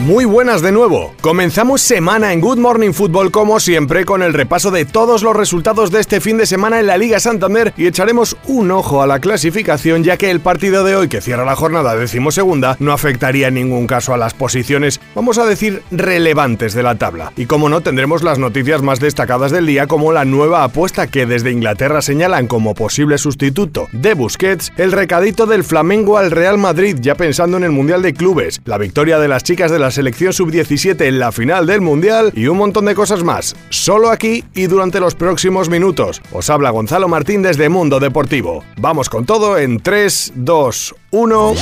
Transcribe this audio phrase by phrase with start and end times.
[0.00, 1.12] Muy buenas de nuevo.
[1.20, 5.90] Comenzamos semana en Good Morning Football como siempre con el repaso de todos los resultados
[5.90, 9.18] de este fin de semana en la Liga Santander y echaremos un ojo a la
[9.18, 13.54] clasificación ya que el partido de hoy que cierra la jornada decimosegunda no afectaría en
[13.54, 17.34] ningún caso a las posiciones, vamos a decir, relevantes de la tabla.
[17.36, 21.26] Y como no, tendremos las noticias más destacadas del día como la nueva apuesta que
[21.26, 26.96] desde Inglaterra señalan como posible sustituto de Busquets, el recadito del Flamengo al Real Madrid
[27.02, 30.32] ya pensando en el Mundial de Clubes, la victoria de las chicas de la selección
[30.32, 33.54] sub-17 en la final del Mundial y un montón de cosas más.
[33.68, 36.22] Solo aquí y durante los próximos minutos.
[36.32, 38.64] Os habla Gonzalo Martín desde Mundo Deportivo.
[38.78, 41.54] Vamos con todo en 3, 2, 1.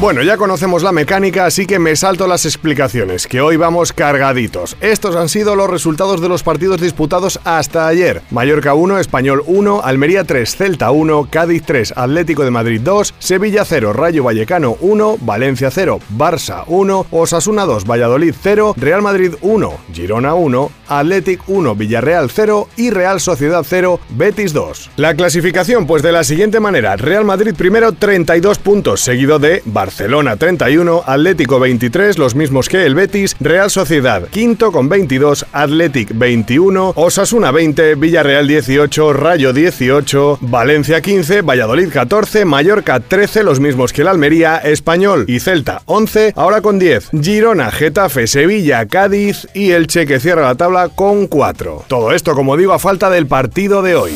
[0.00, 4.78] Bueno, ya conocemos la mecánica, así que me salto las explicaciones, que hoy vamos cargaditos.
[4.80, 8.22] Estos han sido los resultados de los partidos disputados hasta ayer.
[8.30, 13.66] Mallorca 1, Español 1, Almería 3, Celta 1, Cádiz 3, Atlético de Madrid 2, Sevilla
[13.66, 19.74] 0, Rayo Vallecano 1, Valencia 0, Barça 1, Osasuna 2, Valladolid 0, Real Madrid 1,
[19.92, 24.92] Girona 1, Atlético 1, Villarreal 0 y Real Sociedad 0, Betis 2.
[24.96, 29.89] La clasificación pues de la siguiente manera, Real Madrid primero 32 puntos, seguido de Barcelona
[29.90, 36.16] Barcelona 31, Atlético 23, los mismos que el Betis, Real Sociedad quinto con 22, Athletic
[36.16, 43.92] 21, Osasuna 20, Villarreal 18, Rayo 18, Valencia 15, Valladolid 14, Mallorca 13, los mismos
[43.92, 49.72] que el Almería, Español y Celta 11, ahora con 10, Girona, Getafe, Sevilla, Cádiz y
[49.72, 51.86] Elche que cierra la tabla con 4.
[51.88, 54.12] Todo esto, como digo, a falta del partido de hoy.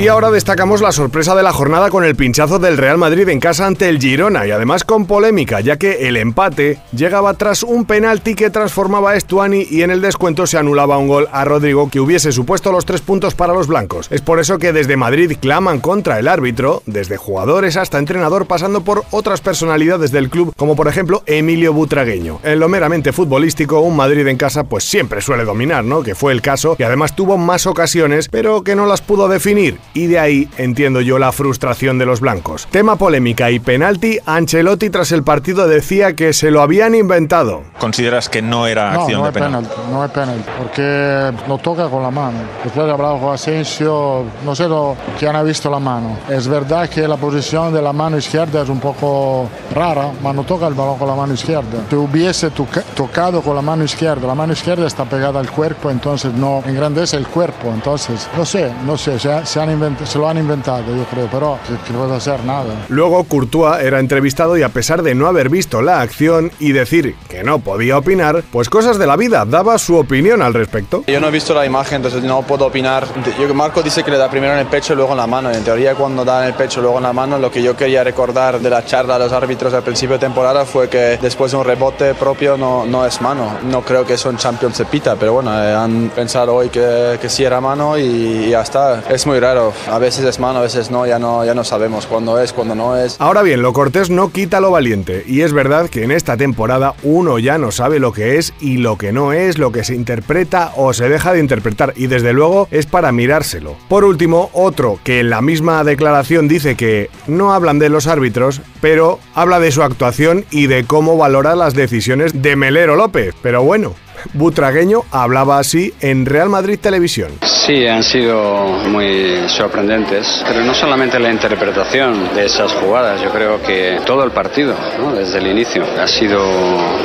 [0.00, 3.40] Y ahora destacamos la sorpresa de la jornada con el pinchazo del Real Madrid en
[3.40, 7.84] casa ante el Girona y además con polémica, ya que el empate llegaba tras un
[7.84, 11.90] penalti que transformaba a Estuani y en el descuento se anulaba un gol a Rodrigo
[11.90, 14.06] que hubiese supuesto los tres puntos para los blancos.
[14.12, 18.82] Es por eso que desde Madrid claman contra el árbitro, desde jugadores hasta entrenador, pasando
[18.82, 22.38] por otras personalidades del club, como por ejemplo Emilio Butragueño.
[22.44, 26.04] En lo meramente futbolístico, un Madrid en casa pues siempre suele dominar, ¿no?
[26.04, 29.76] Que fue el caso y además tuvo más ocasiones, pero que no las pudo definir
[29.94, 32.66] y de ahí entiendo yo la frustración de los blancos.
[32.70, 37.62] Tema polémica y penalti, Ancelotti tras el partido decía que se lo habían inventado.
[37.78, 39.50] ¿Consideras que no era no, acción no de es penal?
[39.64, 42.38] penalti, no es penalti, porque lo toca con la mano.
[42.64, 46.18] Después he hablado con Asensio, no sé lo, quién ha visto la mano.
[46.28, 50.44] Es verdad que la posición de la mano izquierda es un poco rara, pero no
[50.44, 51.84] toca el balón con la mano izquierda.
[51.88, 55.90] Si hubiese toca- tocado con la mano izquierda, la mano izquierda está pegada al cuerpo,
[55.90, 57.68] entonces no engrandece el cuerpo.
[57.72, 61.28] Entonces, no sé, no sé, se, se han invent- se lo han inventado, yo creo,
[61.30, 62.86] pero que no puede hacer nada.
[62.88, 67.14] Luego Courtois era entrevistado y a pesar de no haber visto la acción y decir
[67.28, 71.04] que no podía opinar, pues cosas de la vida, daba su opinión al respecto.
[71.06, 73.06] Yo no he visto la imagen, entonces no puedo opinar.
[73.38, 75.50] Yo, Marco dice que le da primero en el pecho y luego en la mano.
[75.50, 77.76] En teoría, cuando da en el pecho y luego en la mano, lo que yo
[77.76, 81.52] quería recordar de la charla de los árbitros al principio de temporada fue que después
[81.52, 83.58] de un rebote propio no, no es mano.
[83.64, 87.18] No creo que eso en Champions se pita, pero bueno, eh, han pensado hoy que,
[87.20, 89.02] que sí era mano y, y ya está.
[89.08, 89.67] Es muy raro.
[89.90, 91.06] A veces es mano, a veces no.
[91.06, 93.16] Ya no, ya no sabemos cuándo es, cuándo no es.
[93.20, 96.94] Ahora bien, lo cortés no quita lo valiente, y es verdad que en esta temporada
[97.02, 99.94] uno ya no sabe lo que es y lo que no es, lo que se
[99.94, 103.76] interpreta o se deja de interpretar, y desde luego es para mirárselo.
[103.88, 108.60] Por último, otro que en la misma declaración dice que no hablan de los árbitros,
[108.80, 113.34] pero habla de su actuación y de cómo valora las decisiones de Melero López.
[113.42, 113.94] Pero bueno,
[114.34, 117.30] Butragueño hablaba así en Real Madrid Televisión.
[117.42, 123.62] Sí, han sido muy sorprendentes, pero no solamente la interpretación de esas jugadas, yo creo
[123.62, 125.12] que todo el partido, ¿no?
[125.14, 126.40] desde el inicio, ha sido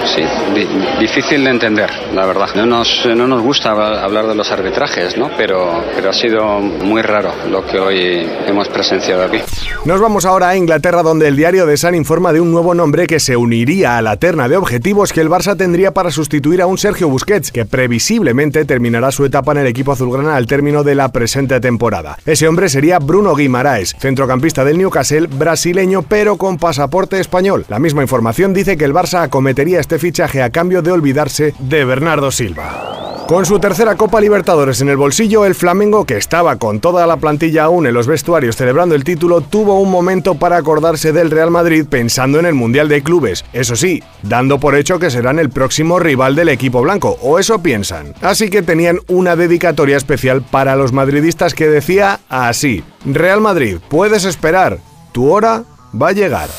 [0.06, 0.22] sí,
[0.56, 0.68] di-
[1.00, 2.50] difícil de entender, la verdad.
[2.56, 5.30] No nos, no nos gusta hablar de los arbitrajes, ¿no?
[5.38, 9.40] pero, pero ha sido muy raro lo que hoy hemos presenciado aquí.
[9.86, 13.08] Nos vamos ahora a Inglaterra donde el diario The Sun informa de un nuevo nombre
[13.08, 16.68] que se uniría a la terna de objetivos que el Barça tendría para sustituir a
[16.68, 20.96] un Sergio Busquets que previsiblemente terminará su etapa en el equipo azulgrana al término de
[20.96, 22.18] la presente temporada.
[22.26, 27.66] Ese hombre sería Bruno Guimaraes, centrocampista del Newcastle, brasileño pero con pasaporte español.
[27.70, 31.86] La misma información dice que el Barça acometería este fichaje a cambio de olvidarse de
[31.86, 33.03] Bernardo Silva.
[33.28, 37.18] Con su tercera Copa Libertadores en el bolsillo, el Flamengo, que estaba con toda la
[37.18, 41.50] plantilla aún en los vestuarios celebrando el título, tuvo un momento para acordarse del Real
[41.50, 43.46] Madrid pensando en el Mundial de Clubes.
[43.54, 47.64] Eso sí, dando por hecho que serán el próximo rival del equipo blanco, o eso
[47.64, 48.14] piensan.
[48.22, 54.26] Así que tenían una dedicatoria especial para los madridistas que decía así: Real Madrid, puedes
[54.26, 54.80] esperar,
[55.14, 55.64] tu hora
[56.00, 56.50] va a llegar.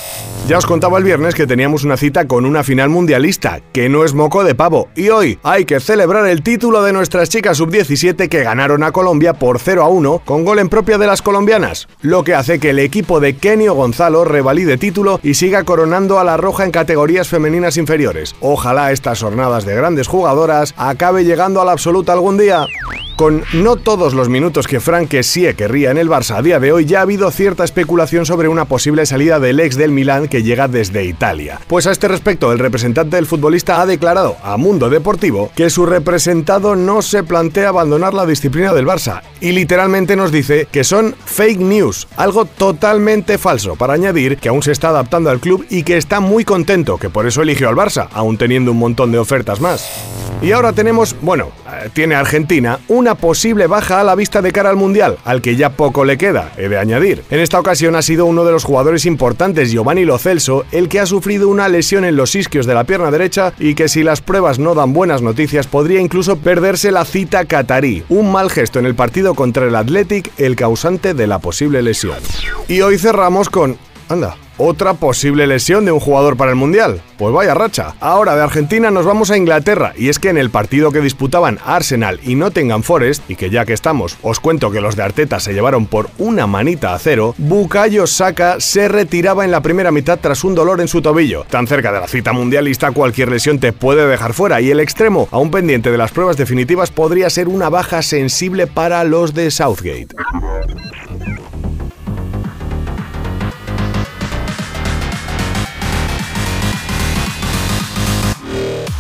[0.46, 4.04] Ya os contaba el viernes que teníamos una cita con una final mundialista, que no
[4.04, 8.28] es moco de pavo, y hoy hay que celebrar el título de nuestras chicas sub-17
[8.28, 11.88] que ganaron a Colombia por 0 a 1 con gol en propia de las colombianas,
[12.02, 16.24] lo que hace que el equipo de Kenio Gonzalo revalide título y siga coronando a
[16.24, 18.36] la roja en categorías femeninas inferiores.
[18.40, 22.66] Ojalá estas jornadas de grandes jugadoras acabe llegando a la absoluta algún día.
[23.16, 26.72] Con no todos los minutos que Frank sí querría en el Barça a día de
[26.72, 30.42] hoy, ya ha habido cierta especulación sobre una posible salida del ex del Milán que
[30.42, 31.60] llega desde Italia.
[31.66, 35.86] Pues a este respecto, el representante del futbolista ha declarado a Mundo Deportivo que su
[35.86, 41.14] representado no se plantea abandonar la disciplina del Barça y literalmente nos dice que son
[41.24, 45.82] fake news, algo totalmente falso, para añadir que aún se está adaptando al club y
[45.82, 49.18] que está muy contento, que por eso eligió al Barça, aún teniendo un montón de
[49.18, 49.88] ofertas más.
[50.42, 51.52] Y ahora tenemos, bueno,
[51.92, 55.70] tiene Argentina una posible baja a la vista de cara al Mundial, al que ya
[55.70, 57.22] poco le queda, he de añadir.
[57.30, 61.00] En esta ocasión ha sido uno de los jugadores importantes, Giovanni Lo Celso, el que
[61.00, 64.20] ha sufrido una lesión en los isquios de la pierna derecha y que si las
[64.20, 68.04] pruebas no dan buenas noticias podría incluso perderse la cita catarí.
[68.08, 72.18] Un mal gesto en el partido contra el Athletic, el causante de la posible lesión.
[72.68, 73.76] Y hoy cerramos con...
[74.08, 77.00] Anda, otra posible lesión de un jugador para el Mundial.
[77.18, 77.94] Pues vaya racha.
[78.00, 81.58] Ahora de Argentina nos vamos a Inglaterra y es que en el partido que disputaban
[81.64, 85.40] Arsenal y Nottingham Forest, y que ya que estamos, os cuento que los de Arteta
[85.40, 90.18] se llevaron por una manita a cero, Bukayo Saka se retiraba en la primera mitad
[90.20, 91.44] tras un dolor en su tobillo.
[91.48, 95.28] Tan cerca de la cita mundialista cualquier lesión te puede dejar fuera y el extremo,
[95.30, 100.08] aún pendiente de las pruebas definitivas, podría ser una baja sensible para los de Southgate.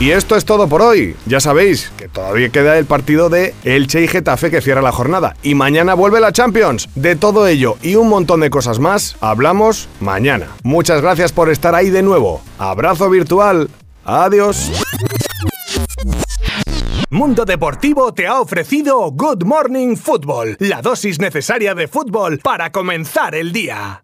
[0.00, 1.14] Y esto es todo por hoy.
[1.26, 5.36] Ya sabéis que todavía queda el partido de Elche y Getafe que cierra la jornada.
[5.42, 6.88] Y mañana vuelve la Champions.
[6.96, 10.48] De todo ello y un montón de cosas más, hablamos mañana.
[10.64, 12.42] Muchas gracias por estar ahí de nuevo.
[12.58, 13.70] Abrazo virtual.
[14.04, 14.72] Adiós.
[17.10, 23.36] Mundo Deportivo te ha ofrecido Good Morning Football, la dosis necesaria de fútbol para comenzar
[23.36, 24.02] el día.